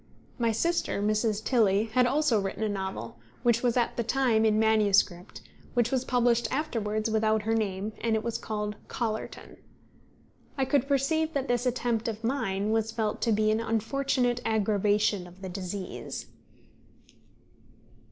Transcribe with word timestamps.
My 0.39 0.51
sister, 0.51 0.99
Mrs. 0.99 1.43
Tilley, 1.43 1.91
had 1.93 2.07
also 2.07 2.41
written 2.41 2.63
a 2.63 2.69
novel, 2.69 3.19
which 3.43 3.61
was 3.61 3.77
at 3.77 3.97
the 3.97 4.03
time 4.03 4.45
in 4.45 4.57
manuscript 4.57 5.43
which 5.75 5.91
was 5.91 6.03
published 6.05 6.51
afterwards 6.51 7.07
without 7.11 7.43
her 7.43 7.53
name, 7.53 7.93
and 8.01 8.17
was 8.23 8.39
called 8.39 8.77
Chollerton. 8.89 9.57
I 10.57 10.65
could 10.65 10.87
perceive 10.87 11.33
that 11.33 11.47
this 11.47 11.67
attempt 11.67 12.07
of 12.07 12.23
mine 12.23 12.71
was 12.71 12.91
felt 12.91 13.21
to 13.21 13.31
be 13.31 13.51
an 13.51 13.59
unfortunate 13.59 14.41
aggravation 14.43 15.27
of 15.27 15.43
the 15.43 15.49
disease. 15.49 16.25